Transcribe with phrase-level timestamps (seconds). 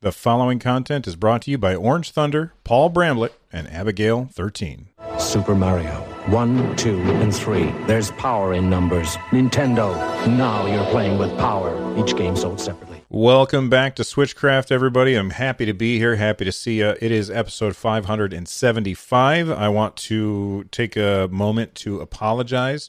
[0.00, 4.86] The following content is brought to you by Orange Thunder, Paul Bramlett, and Abigail 13.
[5.18, 5.90] Super Mario.
[6.28, 7.72] One, two, and three.
[7.88, 9.16] There's power in numbers.
[9.32, 9.96] Nintendo.
[10.28, 11.74] Now you're playing with power.
[11.98, 13.02] Each game sold separately.
[13.08, 15.16] Welcome back to Switchcraft, everybody.
[15.16, 16.14] I'm happy to be here.
[16.14, 16.94] Happy to see you.
[17.00, 19.50] It is episode 575.
[19.50, 22.88] I want to take a moment to apologize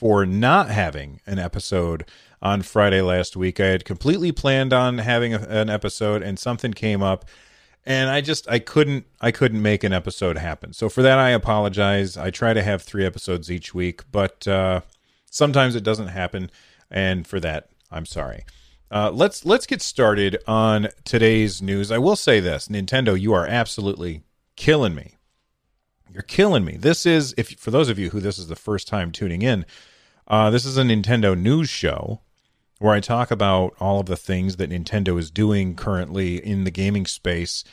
[0.00, 2.06] for not having an episode
[2.40, 3.60] on Friday last week.
[3.60, 7.26] I had completely planned on having a, an episode, and something came up,
[7.84, 10.72] and I just I couldn't I couldn't make an episode happen.
[10.72, 12.16] So for that, I apologize.
[12.16, 14.80] I try to have three episodes each week, but uh,
[15.30, 16.50] sometimes it doesn't happen,
[16.90, 18.46] and for that, I'm sorry.
[18.90, 21.90] Uh, let's let's get started on today's news.
[21.90, 24.22] I will say this, Nintendo, you are absolutely
[24.56, 25.18] killing me.
[26.10, 26.78] You're killing me.
[26.78, 29.66] This is if for those of you who this is the first time tuning in,
[30.30, 32.20] uh, this is a Nintendo news show
[32.78, 36.70] where I talk about all of the things that Nintendo is doing currently in the
[36.70, 37.64] gaming space.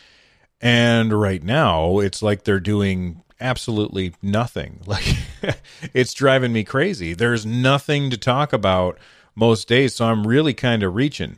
[0.60, 4.82] And right now, it's like they're doing absolutely nothing.
[4.88, 5.06] Like
[5.94, 7.14] it's driving me crazy.
[7.14, 8.98] There's nothing to talk about
[9.36, 11.38] most days, so I'm really kind of reaching.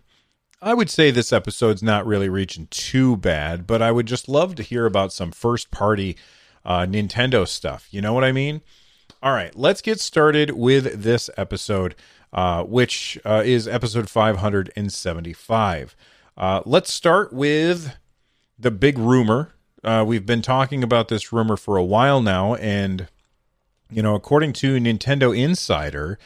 [0.62, 4.56] I would say this episode's not really reaching too bad, but I would just love
[4.56, 6.16] to hear about some first party
[6.64, 7.90] uh, Nintendo stuff.
[7.92, 8.62] You know what I mean?
[9.22, 11.94] All right, let's get started with this episode,
[12.32, 15.96] uh, which uh, is episode 575.
[16.38, 17.98] Uh, let's start with
[18.58, 19.52] the big rumor.
[19.84, 23.10] Uh, we've been talking about this rumor for a while now, and,
[23.92, 26.18] you know, according to Nintendo Insider,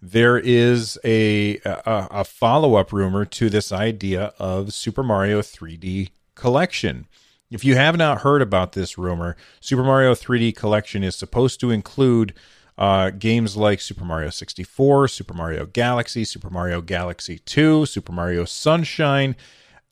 [0.00, 6.08] there is a a, a follow up rumor to this idea of Super Mario 3D
[6.34, 7.08] Collection.
[7.50, 11.70] If you have not heard about this rumor, Super Mario 3D Collection is supposed to
[11.70, 12.34] include
[12.76, 18.44] uh, games like Super Mario 64, Super Mario Galaxy, Super Mario Galaxy 2, Super Mario
[18.44, 19.34] Sunshine,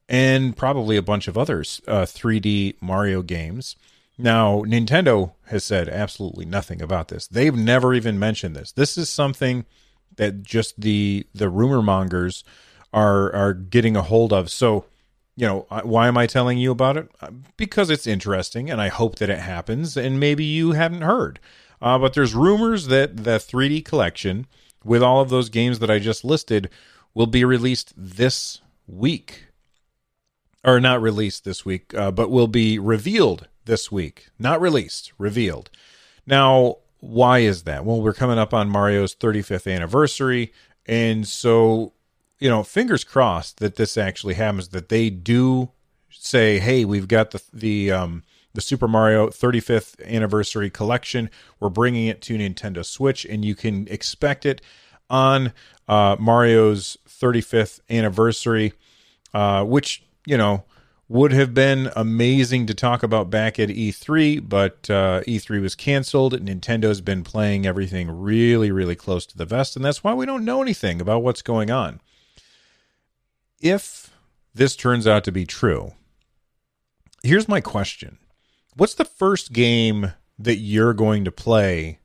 [0.09, 3.75] and probably a bunch of others uh, 3D Mario games.
[4.19, 7.27] Now, Nintendo has said absolutely nothing about this.
[7.27, 8.73] They've never even mentioned this.
[8.73, 9.67] This is something
[10.17, 12.43] that just the the rumor mongers
[12.93, 14.51] are are getting a hold of.
[14.51, 14.87] So,
[15.37, 17.11] you know, why am I telling you about it?
[17.21, 19.97] Uh, because it's interesting, and I hope that it happens.
[19.97, 21.39] And maybe you hadn't heard,
[21.81, 24.47] uh, but there's rumors that the 3D collection
[24.83, 26.71] with all of those games that I just listed
[27.13, 29.47] will be released this week,
[30.65, 34.29] or not released this week, uh, but will be revealed this week.
[34.39, 35.71] Not released, revealed.
[36.27, 37.85] Now, why is that?
[37.85, 40.53] Well, we're coming up on Mario's 35th anniversary.
[40.87, 41.93] And so,
[42.39, 45.71] you know, fingers crossed that this actually happens, that they do
[46.11, 48.23] say, hey, we've got the, the, um,
[48.55, 51.31] the Super Mario 35th anniversary collection.
[51.61, 54.61] We're bringing it to Nintendo Switch, and you can expect it
[55.09, 55.53] on
[55.89, 58.73] uh, Mario's 35th anniversary,
[59.33, 60.65] uh, which, you know,
[61.09, 66.33] would have been amazing to talk about back at E3, but uh, E3 was canceled.
[66.35, 70.45] Nintendo's been playing everything really, really close to the vest, and that's why we don't
[70.45, 72.01] know anything about what's going on.
[73.61, 74.11] If
[74.55, 75.93] this turns out to be true,
[77.23, 78.19] here's my question
[78.75, 82.01] What's the first game that you're going to play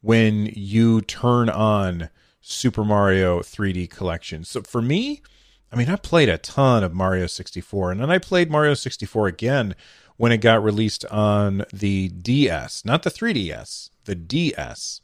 [0.00, 2.08] when you turn on
[2.40, 4.44] Super Mario 3D Collection?
[4.44, 5.20] So for me,
[5.70, 9.26] I mean, I played a ton of Mario 64, and then I played Mario 64
[9.26, 9.74] again
[10.16, 15.02] when it got released on the DS, not the 3DS, the DS.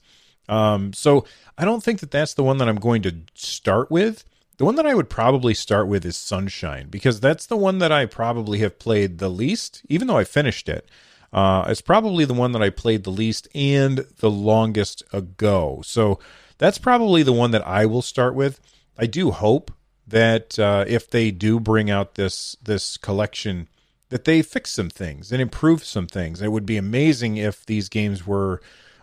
[0.49, 1.27] Um, so
[1.59, 4.25] I don't think that that's the one that I'm going to start with.
[4.61, 7.91] The one that I would probably start with is Sunshine because that's the one that
[7.91, 10.87] I probably have played the least, even though I finished it.
[11.33, 15.81] Uh, it's probably the one that I played the least and the longest ago.
[15.83, 16.19] So
[16.59, 18.61] that's probably the one that I will start with.
[18.99, 19.71] I do hope
[20.07, 23.67] that uh, if they do bring out this this collection,
[24.11, 26.43] that they fix some things and improve some things.
[26.43, 28.61] It would be amazing if these games were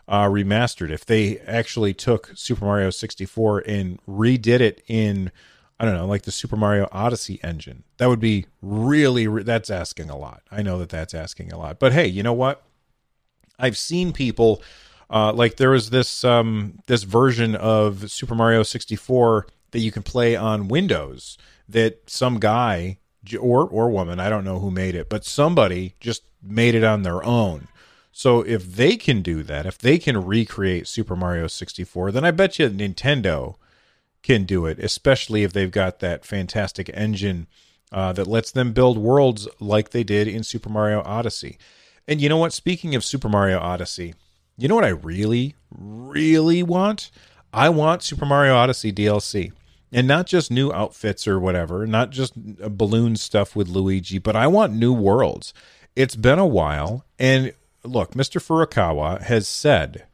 [0.08, 0.90] uh, remastered.
[0.90, 5.32] If they actually took Super Mario 64 and redid it in,
[5.80, 9.28] I don't know, like the Super Mario Odyssey engine, that would be really.
[9.44, 10.44] That's asking a lot.
[10.52, 11.80] I know that that's asking a lot.
[11.80, 12.64] But hey, you know what?
[13.60, 14.62] I've seen people.
[15.10, 20.04] Uh, like there was this um, this version of Super Mario 64 that you can
[20.04, 21.38] play on Windows
[21.70, 22.98] that some guy
[23.40, 27.04] or or woman, I don't know who made it, but somebody just made it on
[27.04, 27.68] their own.
[28.18, 32.32] So if they can do that, if they can recreate Super Mario 64, then I
[32.32, 33.58] bet you Nintendo
[34.24, 37.46] can do it, especially if they've got that fantastic engine
[37.92, 41.60] uh, that lets them build worlds like they did in Super Mario Odyssey.
[42.08, 42.54] And you know what?
[42.54, 44.16] Speaking of Super Mario Odyssey,
[44.58, 47.12] you know what I really, really want?
[47.54, 49.52] I want Super Mario Odyssey DLC.
[49.92, 54.48] And not just new outfits or whatever, not just balloon stuff with Luigi, but I
[54.48, 55.54] want new worlds.
[55.96, 57.06] It's been a while.
[57.20, 57.54] And
[57.88, 58.42] look, Mr.
[58.42, 60.06] Furukawa has said,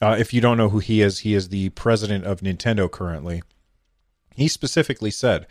[0.00, 3.42] uh, if you don't know who he is, he is the president of Nintendo currently.
[4.34, 5.46] He specifically said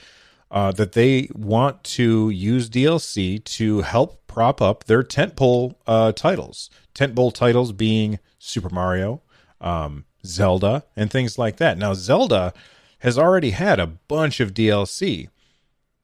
[0.52, 6.70] uh, that they want to use DLC to help prop up their tentpole uh, titles.
[6.94, 9.22] Tentpole titles being Super Mario,
[9.60, 11.78] um, Zelda, and things like that.
[11.78, 12.54] Now, Zelda
[13.00, 15.30] has already had a bunch of DLC.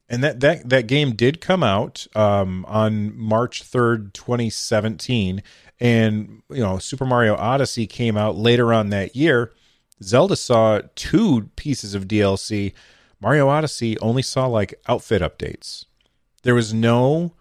[0.08, 5.42] And that, that, that game did come out um, on March 3rd, 2017.
[5.80, 9.52] And, you know, Super Mario Odyssey came out later on that year.
[10.02, 12.72] Zelda saw two pieces of DLC.
[13.20, 15.86] Mario Odyssey only saw like outfit updates.
[16.42, 17.32] There was no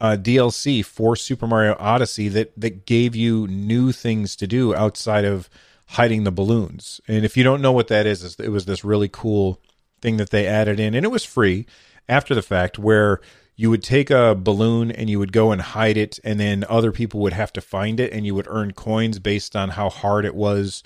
[0.00, 5.24] uh, DLC for Super Mario Odyssey that that gave you new things to do outside
[5.24, 5.48] of
[5.86, 7.00] hiding the balloons.
[7.08, 9.60] And if you don't know what that is, it was this really cool
[10.00, 11.66] thing that they added in, and it was free
[12.08, 13.20] after the fact, where
[13.56, 16.92] you would take a balloon and you would go and hide it, and then other
[16.92, 20.24] people would have to find it, and you would earn coins based on how hard
[20.24, 20.82] it was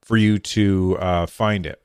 [0.00, 1.82] for you to uh, find it.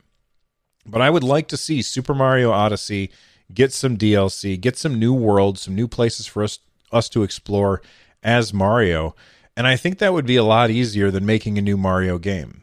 [0.86, 3.10] But I would like to see Super Mario Odyssey
[3.52, 6.58] get some DLC, get some new worlds, some new places for us
[6.92, 7.80] us to explore
[8.22, 9.14] as Mario.
[9.56, 12.62] And I think that would be a lot easier than making a new Mario game.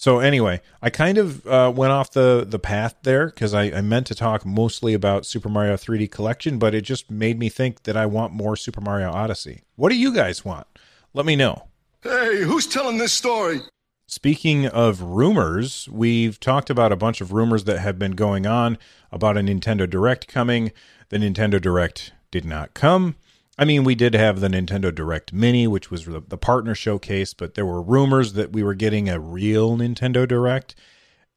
[0.00, 3.80] So anyway, I kind of uh, went off the the path there because I, I
[3.80, 7.82] meant to talk mostly about Super Mario 3D Collection, but it just made me think
[7.82, 9.64] that I want more Super Mario Odyssey.
[9.74, 10.68] What do you guys want?
[11.14, 11.64] Let me know.
[12.00, 13.58] Hey, who's telling this story?
[14.06, 18.78] Speaking of rumors, we've talked about a bunch of rumors that have been going on
[19.10, 20.70] about a Nintendo Direct coming.
[21.08, 23.16] The Nintendo Direct did not come.
[23.58, 27.34] I mean, we did have the Nintendo Direct Mini, which was the, the partner showcase,
[27.34, 30.76] but there were rumors that we were getting a real Nintendo Direct.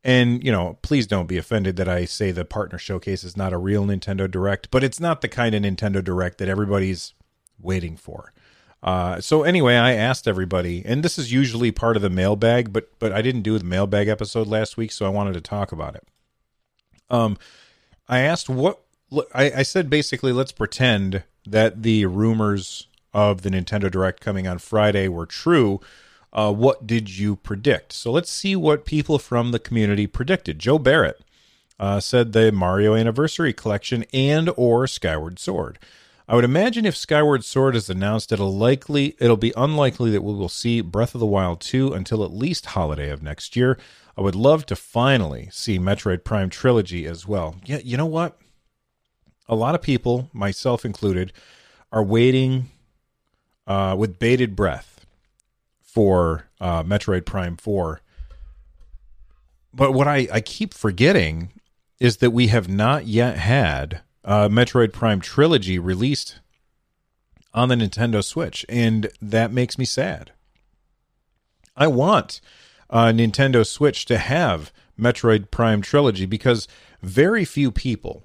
[0.03, 3.53] And, you know, please don't be offended that I say the partner showcase is not
[3.53, 7.13] a real Nintendo Direct, but it's not the kind of Nintendo Direct that everybody's
[7.59, 8.33] waiting for.
[8.83, 12.89] Uh, so anyway, I asked everybody, and this is usually part of the mailbag, but
[12.97, 15.95] but I didn't do the mailbag episode last week, so I wanted to talk about
[15.95, 16.07] it.
[17.07, 17.37] Um,
[18.07, 18.81] I asked what
[19.35, 24.59] I, I said basically, let's pretend that the rumors of the Nintendo Direct coming on
[24.59, 25.81] Friday were true.
[26.33, 27.91] Uh, what did you predict?
[27.93, 30.59] So let's see what people from the community predicted.
[30.59, 31.21] Joe Barrett
[31.79, 35.77] uh, said the Mario Anniversary Collection and or Skyward Sword.
[36.27, 40.33] I would imagine if Skyward Sword is announced, it'll likely it'll be unlikely that we
[40.33, 43.77] will see Breath of the Wild 2 until at least holiday of next year.
[44.17, 47.55] I would love to finally see Metroid Prime Trilogy as well.
[47.65, 48.39] Yeah, you know what?
[49.51, 51.33] A lot of people, myself included,
[51.91, 52.69] are waiting
[53.67, 55.05] uh, with bated breath
[55.81, 57.99] for uh, Metroid Prime 4.
[59.73, 61.51] But what I, I keep forgetting
[61.99, 66.39] is that we have not yet had uh, Metroid Prime trilogy released
[67.53, 70.31] on the Nintendo Switch, and that makes me sad.
[71.75, 72.39] I want
[72.89, 76.69] uh, Nintendo Switch to have Metroid Prime trilogy because
[77.01, 78.23] very few people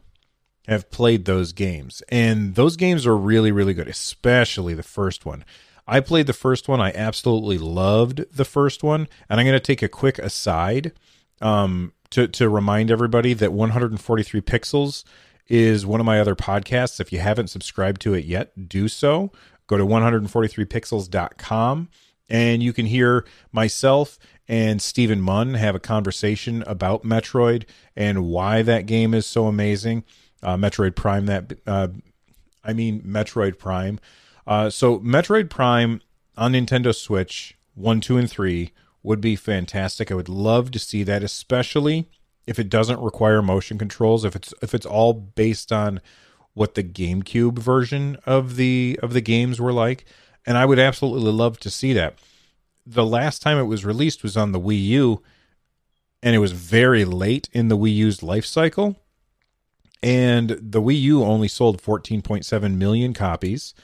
[0.67, 5.45] have played those games, and those games are really, really good, especially the first one.
[5.87, 6.81] I played the first one.
[6.81, 10.93] I absolutely loved the first one, and I'm going to take a quick aside
[11.41, 15.05] um, to to remind everybody that 143 pixels
[15.49, 17.01] is one of my other podcasts.
[17.01, 19.31] If you haven't subscribed to it yet, do so.
[19.67, 21.89] Go to 143pixels.com
[22.29, 24.19] and you can hear myself
[24.49, 27.65] and Stephen Munn have a conversation about Metroid
[27.97, 30.05] and why that game is so amazing.
[30.47, 31.88] Uh, Metroid Prime, that uh,
[32.62, 33.99] I mean Metroid Prime.
[34.47, 36.00] Uh, so Metroid Prime
[36.37, 38.71] on Nintendo Switch one, two, and three
[39.03, 40.11] would be fantastic.
[40.11, 42.09] I would love to see that, especially
[42.47, 46.00] if it doesn't require motion controls, if it's if it's all based on
[46.55, 50.05] what the GameCube version of the of the games were like,
[50.47, 52.19] and I would absolutely love to see that.
[52.87, 55.23] The last time it was released was on the Wii U,
[56.23, 58.97] and it was very late in the Wii U's life cycle.
[60.03, 63.75] And the Wii U only sold 14.7 million copies.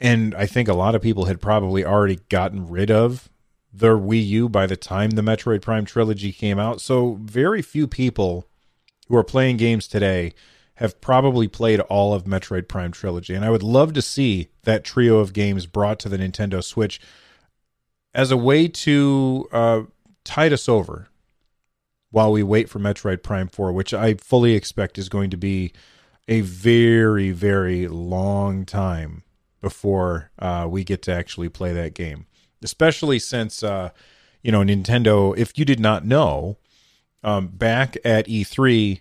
[0.00, 3.30] And I think a lot of people had probably already gotten rid of
[3.72, 6.80] their Wii U by the time the Metroid Prime trilogy came out.
[6.80, 8.46] So very few people
[9.08, 10.32] who are playing games today
[10.76, 13.34] have probably played all of Metroid Prime Trilogy.
[13.34, 17.00] And I would love to see that trio of games brought to the Nintendo Switch
[18.12, 19.82] as a way to uh,
[20.24, 21.08] tide us over
[22.14, 25.72] while we wait for Metroid Prime 4, which I fully expect is going to be
[26.28, 29.24] a very, very long time
[29.60, 32.26] before uh, we get to actually play that game.
[32.62, 33.90] Especially since, uh,
[34.44, 36.56] you know, Nintendo, if you did not know,
[37.24, 39.00] um, back at E3,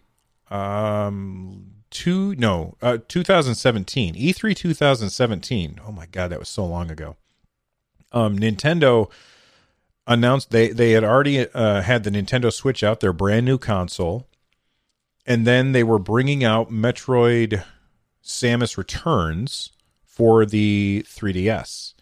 [0.50, 5.80] um, two, no, uh, 2017, E3 2017.
[5.88, 7.16] Oh my God, that was so long ago.
[8.12, 9.12] Um, Nintendo
[10.06, 14.28] announced they, they had already uh, had the Nintendo Switch out, their brand new console
[15.26, 17.64] and then they were bringing out Metroid
[18.24, 19.72] Samus Returns
[20.04, 21.94] for the 3DS.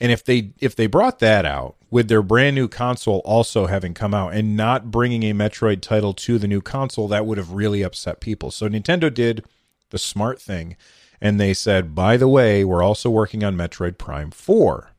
[0.00, 3.94] And if they if they brought that out with their brand new console also having
[3.94, 7.50] come out and not bringing a Metroid title to the new console, that would have
[7.50, 8.50] really upset people.
[8.50, 9.44] So Nintendo did
[9.90, 10.76] the smart thing
[11.20, 14.92] and they said, "By the way, we're also working on Metroid Prime 4."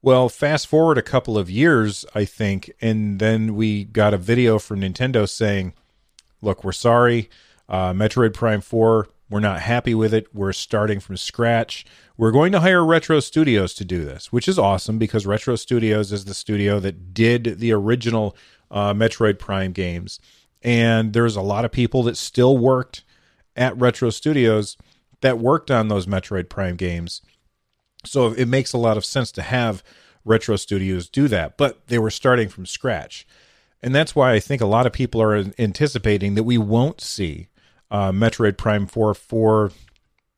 [0.00, 4.60] Well, fast forward a couple of years, I think, and then we got a video
[4.60, 5.74] from Nintendo saying,
[6.40, 7.28] look, we're sorry.
[7.68, 10.32] Uh, Metroid Prime 4, we're not happy with it.
[10.32, 11.84] We're starting from scratch.
[12.16, 16.12] We're going to hire Retro Studios to do this, which is awesome because Retro Studios
[16.12, 18.36] is the studio that did the original
[18.70, 20.20] uh, Metroid Prime games.
[20.62, 23.02] And there's a lot of people that still worked
[23.56, 24.76] at Retro Studios
[25.22, 27.20] that worked on those Metroid Prime games.
[28.04, 29.82] So it makes a lot of sense to have
[30.24, 33.26] Retro Studios do that, but they were starting from scratch.
[33.82, 37.48] And that's why I think a lot of people are anticipating that we won't see
[37.90, 39.72] uh, Metroid Prime 4 for,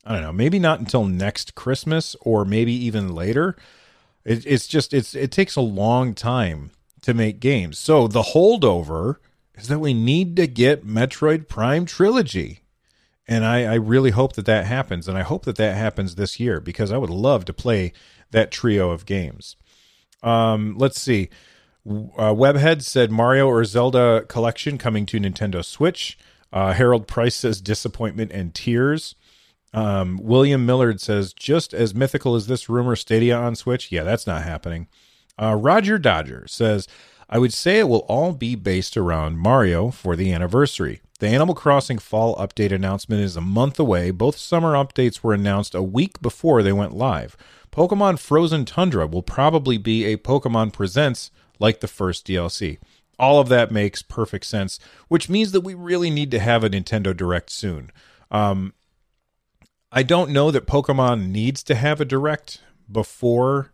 [0.05, 3.57] I don't know, maybe not until next Christmas or maybe even later.
[4.25, 6.71] It, it's just, it's it takes a long time
[7.02, 7.79] to make games.
[7.79, 9.17] So the holdover
[9.55, 12.61] is that we need to get Metroid Prime Trilogy.
[13.31, 15.07] And I, I really hope that that happens.
[15.07, 17.93] And I hope that that happens this year because I would love to play
[18.33, 19.55] that trio of games.
[20.21, 21.31] Um, let's see.
[21.89, 26.19] Uh, Webhead said Mario or Zelda collection coming to Nintendo Switch.
[26.53, 29.15] Uh, Harold Price says disappointment and tears.
[29.73, 33.93] Um, William Millard says just as mythical as this rumor Stadia on Switch.
[33.93, 34.89] Yeah, that's not happening.
[35.41, 36.89] Uh, Roger Dodger says
[37.29, 41.01] I would say it will all be based around Mario for the anniversary.
[41.21, 44.11] The Animal Crossing fall update announcement is a month away.
[44.11, 47.37] Both summer updates were announced a week before they went live.
[47.71, 52.79] Pokemon Frozen Tundra will probably be a Pokemon Presents like the first DLC.
[53.19, 56.71] All of that makes perfect sense, which means that we really need to have a
[56.71, 57.91] Nintendo Direct soon.
[58.31, 58.73] Um,
[59.93, 63.73] I don't know that Pokemon needs to have a Direct before.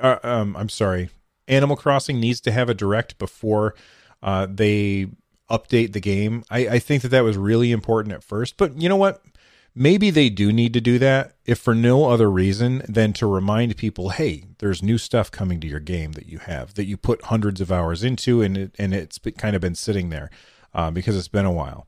[0.00, 1.10] Uh, um, I'm sorry,
[1.46, 3.76] Animal Crossing needs to have a Direct before
[4.20, 5.10] uh, they
[5.52, 6.44] update the game.
[6.50, 9.22] I, I think that that was really important at first, but you know what?
[9.74, 13.76] Maybe they do need to do that, if for no other reason than to remind
[13.76, 17.24] people, hey, there's new stuff coming to your game that you have that you put
[17.26, 20.30] hundreds of hours into, and it, and it's kind of been sitting there
[20.74, 21.86] uh, because it's been a while.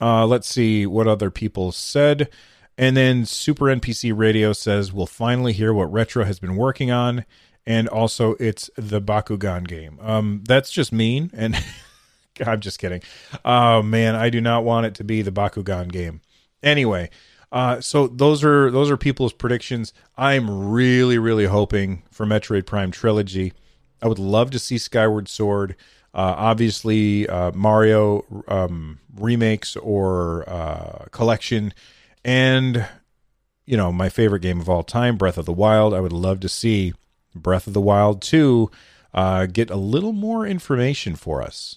[0.00, 2.28] Uh, let's see what other people said.
[2.76, 7.24] And then Super NPC Radio says, We'll finally hear what Retro has been working on.
[7.66, 9.98] And also, it's the Bakugan game.
[10.02, 11.30] Um, that's just mean.
[11.32, 11.56] And
[12.44, 13.02] I'm just kidding.
[13.44, 16.20] Oh, man, I do not want it to be the Bakugan game.
[16.62, 17.10] Anyway,
[17.52, 19.92] uh, so those are those are people's predictions.
[20.16, 23.52] I'm really really hoping for Metroid Prime trilogy.
[24.02, 25.76] I would love to see Skyward Sword.
[26.12, 31.72] Uh, obviously, uh, Mario um, remakes or uh, collection,
[32.24, 32.86] and
[33.66, 35.94] you know my favorite game of all time, Breath of the Wild.
[35.94, 36.92] I would love to see
[37.34, 38.70] Breath of the Wild 2
[39.12, 41.76] uh, get a little more information for us.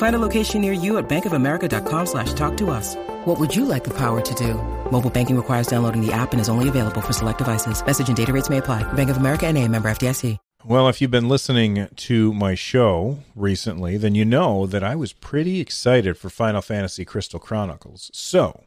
[0.00, 2.96] Find a location near you at bankofamerica.com slash talk to us.
[3.26, 4.54] What would you like the power to do?
[4.90, 7.84] Mobile banking requires downloading the app and is only available for select devices.
[7.84, 8.82] Message and data rates may apply.
[8.94, 10.38] Bank of America and a member FDIC.
[10.64, 15.12] Well, if you've been listening to my show recently, then you know that I was
[15.12, 18.10] pretty excited for Final Fantasy Crystal Chronicles.
[18.14, 18.64] So,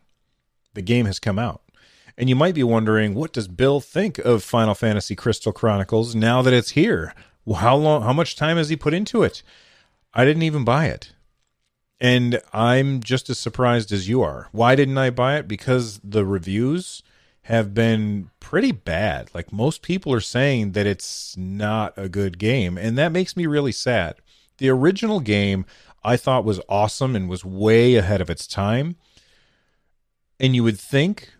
[0.76, 1.64] the game has come out.
[2.16, 6.44] And you might be wondering, what does Bill think of Final Fantasy Crystal Chronicles now
[6.44, 7.16] that it's here?
[7.44, 9.42] Well, how long how much time has he put into it?
[10.14, 11.13] I didn't even buy it.
[12.00, 14.50] And I'm just as surprised as you are.
[14.52, 15.48] Why didn't I buy it?
[15.48, 17.02] Because the reviews
[17.44, 19.30] have been pretty bad.
[19.34, 23.46] Like most people are saying that it's not a good game, and that makes me
[23.46, 24.16] really sad.
[24.58, 25.66] The original game
[26.04, 28.96] I thought was awesome and was way ahead of its time.
[30.40, 31.34] And you would think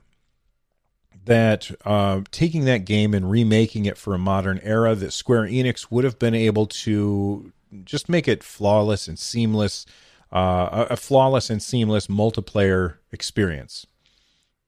[1.26, 5.88] that uh, taking that game and remaking it for a modern era, that Square Enix
[5.90, 7.52] would have been able to
[7.84, 9.86] just make it flawless and seamless,
[10.34, 13.86] uh, a flawless and seamless multiplayer experience.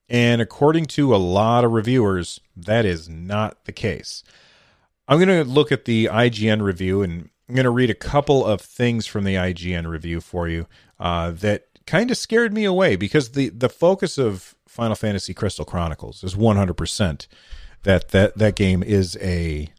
[0.07, 4.23] And according to a lot of reviewers, that is not the case.
[5.07, 8.45] I'm going to look at the IGN review and I'm going to read a couple
[8.45, 10.67] of things from the IGN review for you
[10.99, 15.65] uh, that kind of scared me away because the, the focus of Final Fantasy Crystal
[15.65, 17.27] Chronicles is 100%
[17.83, 19.69] that that, that game is a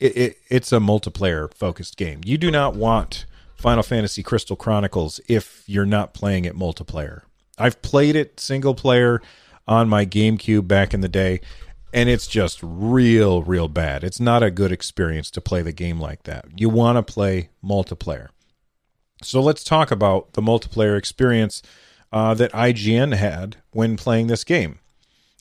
[0.00, 2.20] it, it, it's a multiplayer focused game.
[2.24, 7.22] You do not want Final Fantasy Crystal Chronicles if you're not playing it multiplayer.
[7.58, 9.22] I've played it single player
[9.66, 11.40] on my GameCube back in the day,
[11.92, 14.04] and it's just real, real bad.
[14.04, 16.46] It's not a good experience to play the game like that.
[16.56, 18.28] You want to play multiplayer.
[19.22, 21.62] So let's talk about the multiplayer experience
[22.12, 24.80] uh, that IGN had when playing this game.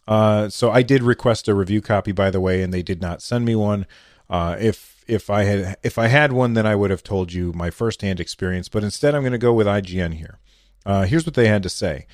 [0.08, 3.22] Uh, so I did request a review copy, by the way, and they did not
[3.22, 3.86] send me one.
[4.29, 7.53] Uh, if if I had if I had one, then I would have told you
[7.53, 8.69] my firsthand experience.
[8.69, 10.39] But instead, I'm going to go with IGN here.
[10.86, 12.07] Uh, here's what they had to say.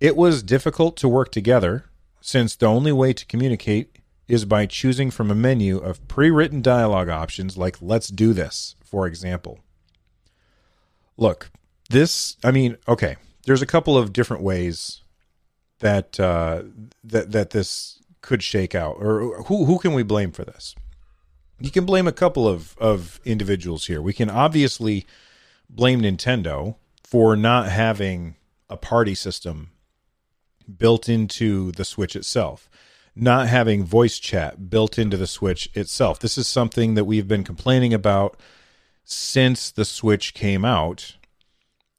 [0.00, 1.84] It was difficult to work together
[2.20, 6.62] since the only way to communicate is by choosing from a menu of pre written
[6.62, 9.60] dialogue options like let's do this, for example.
[11.16, 11.50] Look,
[11.88, 15.02] this, I mean, okay, there's a couple of different ways
[15.78, 16.62] that uh,
[17.04, 20.74] that that this could shake out, or who who can we blame for this?
[21.58, 24.02] You can blame a couple of of individuals here.
[24.02, 25.06] We can obviously
[25.70, 28.36] blame Nintendo for not having
[28.68, 29.70] a party system
[30.78, 32.68] built into the Switch itself,
[33.14, 36.18] not having voice chat built into the Switch itself.
[36.18, 38.38] This is something that we've been complaining about
[39.04, 41.16] since the Switch came out.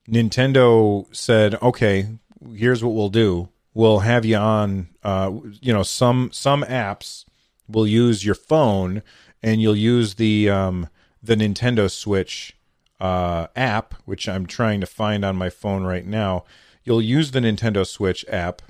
[0.08, 2.08] Nintendo said, "Okay,
[2.54, 3.50] here's what we'll do.
[3.74, 7.24] We'll have you on uh, you know, some some apps
[7.68, 9.02] will use your phone
[9.42, 10.90] and you'll use the um,
[11.22, 12.56] the Nintendo Switch
[13.00, 16.46] uh, app, which I'm trying to find on my phone right now
[16.88, 18.62] you'll use the Nintendo Switch app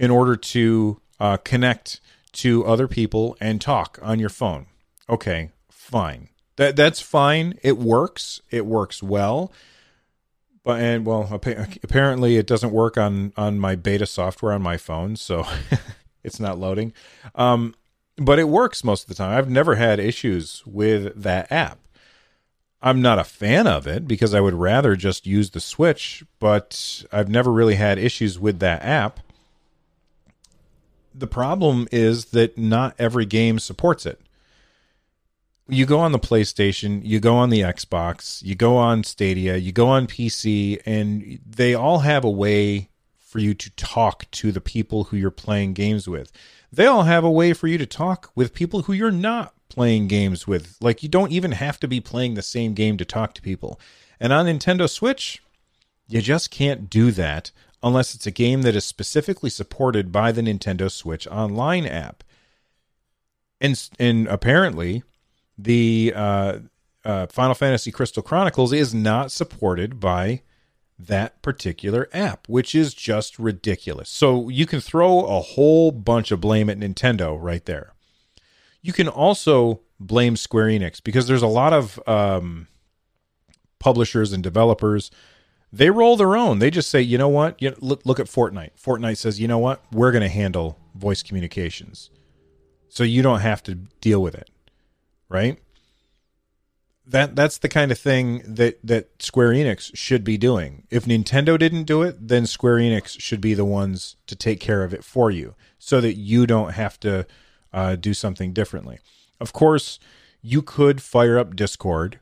[0.00, 2.00] in order to uh, connect
[2.32, 4.66] to other people and talk on your phone.
[5.08, 6.28] Okay, fine.
[6.56, 7.56] That that's fine.
[7.62, 8.40] It works.
[8.50, 9.52] It works well.
[10.64, 15.14] But and well, apparently it doesn't work on on my beta software on my phone,
[15.14, 15.46] so
[16.24, 16.92] it's not loading.
[17.36, 17.74] Um,
[18.20, 19.36] but it works most of the time.
[19.36, 21.78] I've never had issues with that app.
[22.82, 27.02] I'm not a fan of it because I would rather just use the Switch, but
[27.10, 29.20] I've never really had issues with that app.
[31.14, 34.20] The problem is that not every game supports it.
[35.66, 39.72] You go on the PlayStation, you go on the Xbox, you go on Stadia, you
[39.72, 44.60] go on PC, and they all have a way for you to talk to the
[44.60, 46.32] people who you're playing games with.
[46.72, 50.08] They all have a way for you to talk with people who you're not playing
[50.08, 50.76] games with.
[50.80, 53.80] Like you don't even have to be playing the same game to talk to people.
[54.20, 55.42] And on Nintendo Switch,
[56.08, 57.50] you just can't do that
[57.82, 62.22] unless it's a game that is specifically supported by the Nintendo Switch Online app.
[63.60, 65.02] And and apparently,
[65.56, 66.58] the uh,
[67.04, 70.42] uh, Final Fantasy Crystal Chronicles is not supported by
[71.06, 74.08] that particular app, which is just ridiculous.
[74.08, 77.94] So you can throw a whole bunch of blame at Nintendo right there.
[78.82, 82.68] You can also blame Square Enix because there's a lot of um,
[83.78, 85.10] publishers and developers.
[85.72, 86.58] They roll their own.
[86.58, 87.60] They just say, you know what?
[87.62, 88.72] You know, look, look at Fortnite.
[88.82, 89.84] Fortnite says, you know what?
[89.92, 92.10] We're going to handle voice communications,
[92.88, 94.50] so you don't have to deal with it,
[95.28, 95.58] right?
[97.06, 100.86] That that's the kind of thing that that Square Enix should be doing.
[100.90, 104.84] If Nintendo didn't do it, then Square Enix should be the ones to take care
[104.84, 107.26] of it for you, so that you don't have to
[107.72, 108.98] uh, do something differently.
[109.40, 109.98] Of course,
[110.42, 112.20] you could fire up Discord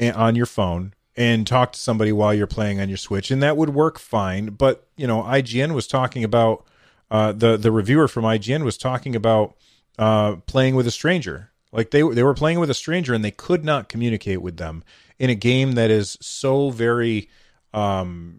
[0.00, 3.56] on your phone and talk to somebody while you're playing on your Switch, and that
[3.56, 4.46] would work fine.
[4.50, 6.64] But you know, IGN was talking about
[7.10, 9.56] uh, the the reviewer from IGN was talking about
[9.98, 11.50] uh, playing with a stranger.
[11.72, 14.84] Like they they were playing with a stranger and they could not communicate with them
[15.18, 17.28] in a game that is so very
[17.74, 18.36] um,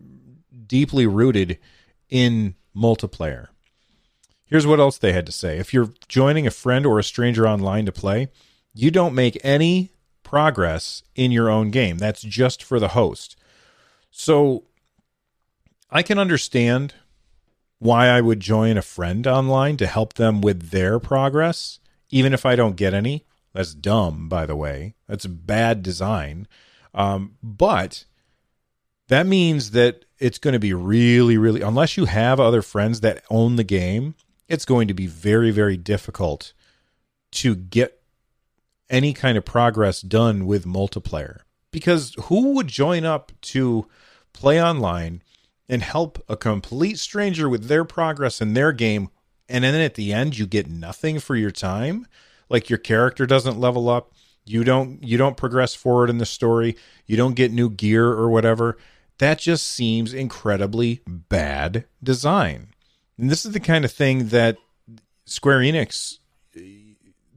[0.66, 1.60] deeply rooted
[2.10, 3.48] in multiplayer.
[4.46, 5.60] Here's what else they had to say.
[5.60, 8.30] If you're joining a friend or a stranger online to play,
[8.74, 9.92] you don't make any
[10.24, 11.98] progress in your own game.
[11.98, 13.36] That's just for the host.
[14.10, 14.64] So
[15.92, 16.96] I can understand
[17.80, 22.46] why I would join a friend online to help them with their progress, even if
[22.46, 23.26] I don't get any.
[23.54, 24.96] That's dumb, by the way.
[25.08, 26.48] That's bad design.
[26.94, 28.06] Um, but
[29.08, 33.24] that means that it's going to be really, really, unless you have other friends that
[33.30, 34.16] own the game,
[34.48, 36.54] it's going to be very, very difficult
[37.32, 38.02] to get
[38.90, 41.40] any kind of progress done with multiplayer.
[41.72, 43.88] Because who would join up to
[44.34, 45.22] play online
[45.68, 49.10] and help a complete stranger with their progress in their game
[49.50, 52.08] and then at the end you get nothing for your time?
[52.50, 54.14] Like your character doesn't level up,
[54.46, 58.30] you don't you don't progress forward in the story, you don't get new gear or
[58.30, 58.78] whatever.
[59.18, 62.70] That just seems incredibly bad design.
[63.18, 64.58] And this is the kind of thing that
[65.26, 66.20] Square Enix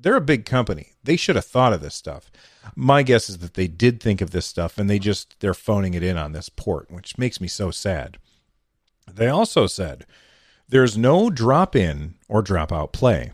[0.02, 0.92] they're a big company.
[1.04, 2.30] They should have thought of this stuff.
[2.74, 5.94] My guess is that they did think of this stuff and they just they're phoning
[5.94, 8.18] it in on this port, which makes me so sad.
[9.10, 10.06] They also said
[10.72, 13.32] there's no drop in or drop out play.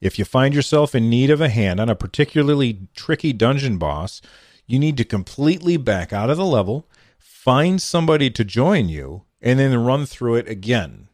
[0.00, 4.20] If you find yourself in need of a hand on a particularly tricky dungeon boss,
[4.66, 9.60] you need to completely back out of the level, find somebody to join you, and
[9.60, 11.06] then run through it again.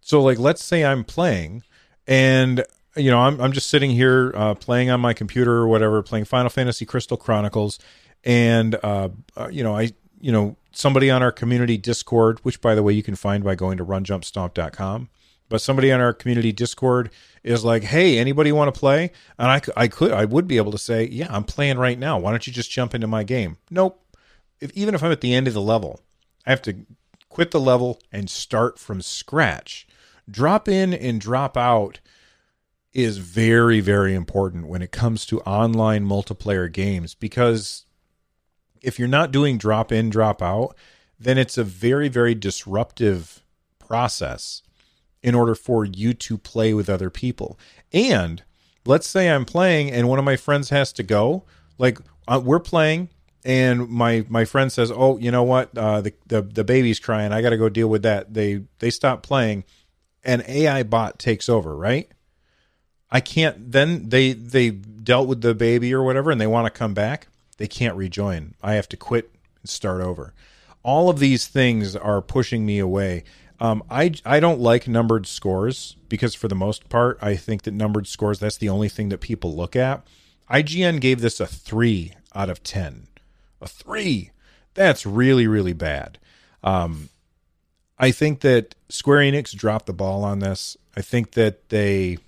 [0.00, 1.62] So, like, let's say I'm playing
[2.06, 2.64] and
[2.96, 6.24] you know, I'm I'm just sitting here uh, playing on my computer or whatever, playing
[6.24, 7.78] Final Fantasy Crystal Chronicles,
[8.24, 12.74] and uh, uh, you know, I you know somebody on our community Discord, which by
[12.74, 15.08] the way you can find by going to runjumpstomp.com.
[15.48, 17.10] But somebody on our community Discord
[17.42, 20.72] is like, "Hey, anybody want to play?" And I, I could, I would be able
[20.72, 22.18] to say, "Yeah, I'm playing right now.
[22.18, 24.02] Why don't you just jump into my game?" Nope.
[24.60, 26.00] If, even if I'm at the end of the level,
[26.46, 26.86] I have to
[27.28, 29.86] quit the level and start from scratch.
[30.30, 32.00] Drop in and drop out
[32.92, 37.86] is very, very important when it comes to online multiplayer games because
[38.82, 40.76] if you're not doing drop in, drop out,
[41.18, 43.42] then it's a very, very disruptive
[43.78, 44.62] process
[45.22, 47.58] in order for you to play with other people.
[47.92, 48.42] And
[48.84, 51.44] let's say I'm playing and one of my friends has to go,
[51.78, 53.08] like uh, we're playing
[53.44, 55.76] and my my friend says, "Oh, you know what?
[55.76, 57.32] Uh, the, the the baby's crying.
[57.32, 59.64] I got to go deal with that." They they stop playing,
[60.22, 62.08] and AI bot takes over, right?
[63.10, 63.72] I can't.
[63.72, 67.26] Then they they dealt with the baby or whatever, and they want to come back.
[67.62, 68.56] They can't rejoin.
[68.60, 70.34] I have to quit and start over.
[70.82, 73.22] All of these things are pushing me away.
[73.60, 77.70] Um, I I don't like numbered scores because for the most part, I think that
[77.70, 80.04] numbered scores that's the only thing that people look at.
[80.50, 83.06] IGN gave this a three out of ten.
[83.60, 84.32] A three.
[84.74, 86.18] That's really really bad.
[86.64, 87.10] Um,
[87.96, 90.76] I think that Square Enix dropped the ball on this.
[90.96, 92.18] I think that they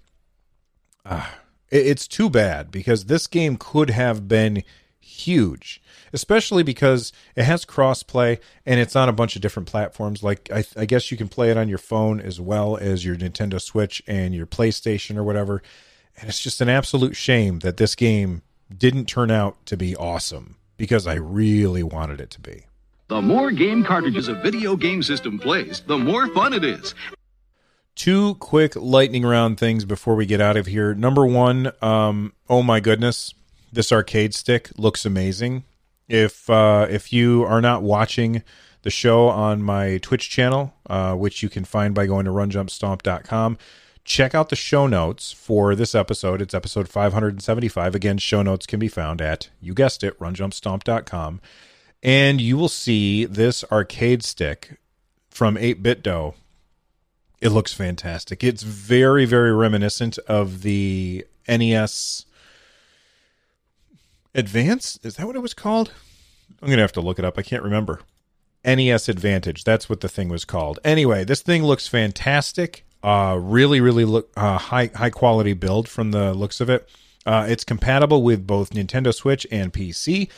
[1.04, 1.26] uh,
[1.70, 4.62] it's too bad because this game could have been
[5.04, 10.22] huge, especially because it has crossplay and it's on a bunch of different platforms.
[10.22, 13.14] Like I, I, guess you can play it on your phone as well as your
[13.14, 15.62] Nintendo Switch and your PlayStation or whatever.
[16.16, 18.42] And it's just an absolute shame that this game
[18.76, 22.66] didn't turn out to be awesome because I really wanted it to be.
[23.08, 26.94] The more game cartridges a video game system plays, the more fun it is.
[27.94, 30.94] Two quick lightning round things before we get out of here.
[30.94, 33.34] Number one, um, oh my goodness,
[33.74, 35.64] this arcade stick looks amazing.
[36.08, 38.42] If uh, if you are not watching
[38.82, 43.58] the show on my Twitch channel, uh, which you can find by going to runjumpstomp.com,
[44.04, 46.42] check out the show notes for this episode.
[46.42, 47.94] It's episode 575.
[47.94, 51.40] Again, show notes can be found at, you guessed it, runjumpstomp.com.
[52.02, 54.76] And you will see this arcade stick
[55.30, 56.34] from 8BitDo
[57.44, 58.42] it looks fantastic.
[58.42, 62.24] It's very, very reminiscent of the NES
[64.34, 64.98] Advance.
[65.02, 65.92] Is that what it was called?
[66.60, 67.38] I'm going to have to look it up.
[67.38, 68.00] I can't remember.
[68.64, 69.64] NES Advantage.
[69.64, 70.78] That's what the thing was called.
[70.84, 72.84] Anyway, this thing looks fantastic.
[73.02, 76.88] Uh, really, really look uh, high high quality build from the looks of it.
[77.26, 80.30] Uh, it's compatible with both Nintendo Switch and PC.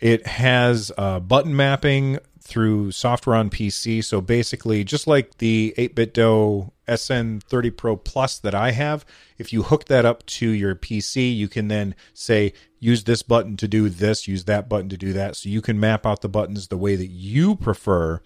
[0.00, 4.04] It has uh, button mapping through software on PC.
[4.04, 9.04] So basically, just like the 8BitDo SN30 Pro Plus that I have,
[9.36, 13.56] if you hook that up to your PC, you can then say, use this button
[13.58, 15.36] to do this, use that button to do that.
[15.36, 18.20] So you can map out the buttons the way that you prefer.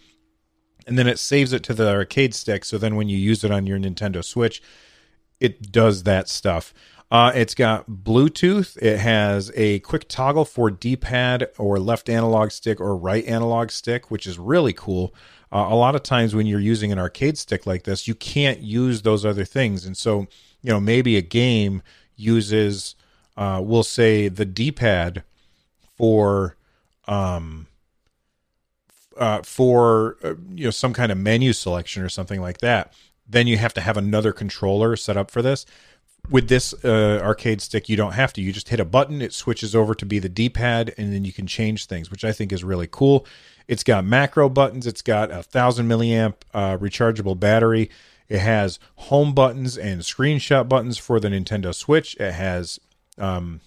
[0.87, 2.64] And then it saves it to the arcade stick.
[2.64, 4.62] So then when you use it on your Nintendo Switch,
[5.40, 6.72] it does that stuff.
[7.12, 8.79] Uh, it's got Bluetooth.
[8.79, 13.70] It has a quick toggle for D pad or left analog stick or right analog
[13.70, 15.14] stick, which is really cool.
[15.52, 18.60] Uh, a lot of times when you're using an arcade stick like this, you can't
[18.60, 19.84] use those other things.
[19.84, 20.26] And so,
[20.62, 21.82] you know, maybe a game
[22.16, 22.94] uses,
[23.36, 25.24] uh, we'll say, the D pad
[25.96, 26.56] for.
[27.06, 27.66] Um,
[29.16, 32.94] uh, for uh, you know some kind of menu selection or something like that,
[33.28, 35.66] then you have to have another controller set up for this
[36.30, 38.42] with this uh, arcade stick, you don't have to.
[38.42, 41.24] You just hit a button, it switches over to be the D pad, and then
[41.24, 43.26] you can change things, which I think is really cool.
[43.68, 47.90] It's got macro buttons, it's got a thousand milliamp uh, rechargeable battery.
[48.28, 52.16] It has home buttons and screenshot buttons for the Nintendo Switch.
[52.16, 52.80] It has
[53.18, 53.61] um,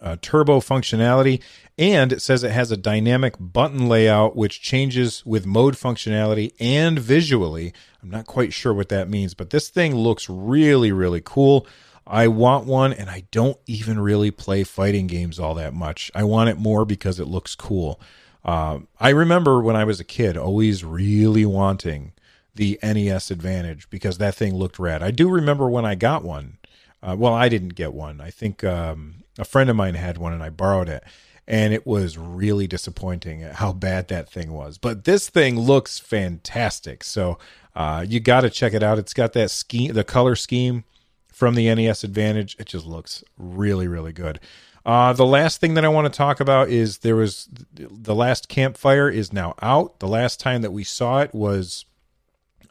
[0.00, 1.42] uh, turbo functionality,
[1.76, 6.98] and it says it has a dynamic button layout which changes with mode functionality and
[6.98, 7.72] visually.
[8.02, 11.66] I'm not quite sure what that means, but this thing looks really, really cool.
[12.06, 16.10] I want one, and I don't even really play fighting games all that much.
[16.14, 18.00] I want it more because it looks cool.
[18.44, 22.12] Uh, I remember when I was a kid always really wanting
[22.54, 25.02] the NES Advantage because that thing looked rad.
[25.02, 26.58] I do remember when I got one.
[27.02, 28.20] Uh, well, I didn't get one.
[28.20, 31.02] I think um, a friend of mine had one and I borrowed it.
[31.46, 34.76] And it was really disappointing how bad that thing was.
[34.76, 37.02] But this thing looks fantastic.
[37.02, 37.38] So
[37.74, 38.98] uh, you got to check it out.
[38.98, 40.84] It's got that scheme, the color scheme
[41.32, 42.54] from the NES Advantage.
[42.58, 44.40] It just looks really, really good.
[44.84, 48.48] Uh, the last thing that I want to talk about is there was the last
[48.48, 50.00] campfire is now out.
[50.00, 51.84] The last time that we saw it was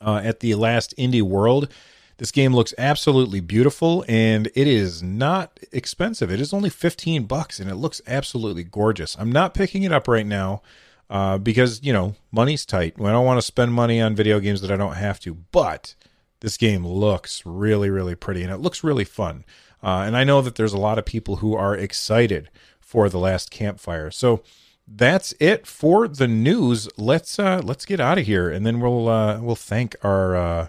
[0.01, 1.71] uh, at the last Indie World
[2.17, 6.31] this game looks absolutely beautiful and it is not expensive.
[6.31, 9.15] It is only 15 bucks and it looks absolutely gorgeous.
[9.19, 10.61] I'm not picking it up right now
[11.09, 12.95] uh, because, you know, money's tight.
[12.99, 15.93] I don't want to spend money on video games that I don't have to, but
[16.39, 19.45] this game looks really, really pretty and it looks really fun.
[19.83, 22.49] Uh, and I know that there's a lot of people who are excited
[22.79, 24.09] for the last campfire.
[24.09, 24.41] So
[24.87, 26.89] that's it for the news.
[26.97, 30.67] Let's uh, let's get out of here, and then we'll uh, we'll thank our uh,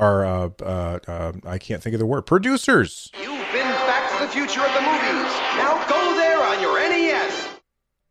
[0.00, 3.12] our uh, uh, uh, I can't think of the word producers.
[3.20, 5.30] You've been Back to the Future of the movies.
[5.56, 7.48] Now go there on your NES.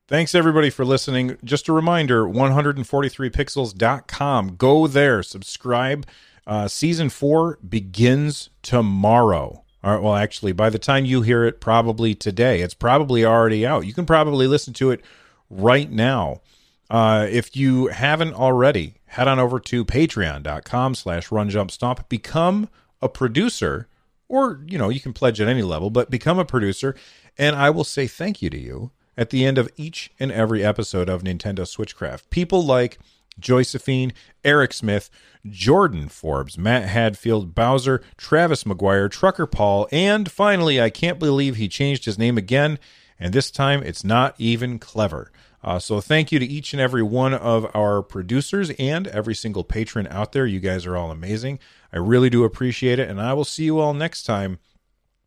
[0.08, 1.38] Thanks everybody for listening.
[1.44, 4.56] Just a reminder 143pixels.com.
[4.56, 6.06] Go there, subscribe.
[6.46, 9.64] Uh, season four begins tomorrow.
[9.84, 13.66] All right, well, actually, by the time you hear it, probably today, it's probably already
[13.66, 13.86] out.
[13.86, 15.02] You can probably listen to it
[15.50, 16.42] right now.
[16.90, 22.10] Uh, if you haven't already, head on over to patreon.com slash runjumpstomp.
[22.10, 22.70] Become
[23.02, 23.88] a producer,
[24.28, 26.96] or, you know, you can pledge at any level, but become a producer,
[27.38, 30.64] and I will say thank you to you at the end of each and every
[30.64, 32.30] episode of Nintendo Switchcraft.
[32.30, 32.98] People like
[33.40, 35.10] Josephine, Eric Smith,
[35.48, 41.68] Jordan Forbes, Matt Hadfield, Bowser, Travis McGuire, Trucker Paul, and finally, I can't believe he
[41.68, 42.80] changed his name again,
[43.20, 45.32] and this time it's not even clever.
[45.64, 49.64] Uh, so thank you to each and every one of our producers and every single
[49.64, 50.46] patron out there.
[50.46, 51.60] You guys are all amazing.
[51.92, 54.60] I really do appreciate it, and I will see you all next time.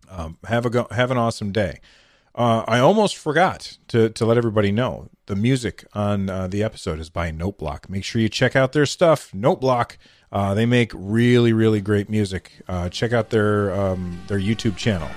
[0.08, 1.80] Um, have a go- have an awesome day.
[2.34, 6.98] Uh, I almost forgot to to let everybody know the music on uh, the episode
[6.98, 7.88] is by Noteblock.
[7.88, 9.32] Make sure you check out their stuff.
[9.32, 9.96] Noteblock.
[10.30, 12.62] Uh, they make really really great music.
[12.68, 15.10] Uh, check out their um, their YouTube channel.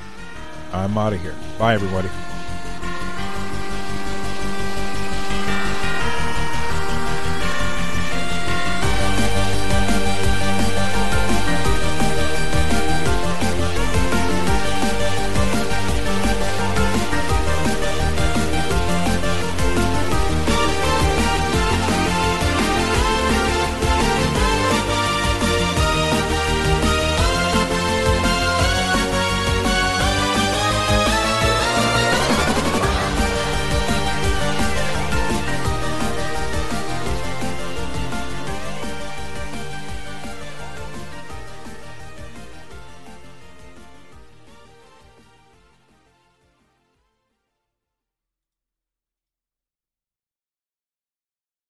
[0.74, 1.36] I'm out of here.
[1.58, 2.10] Bye everybody.